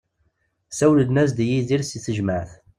[0.77, 2.51] Sawlen-as-d i Yidir si tejmaɛt.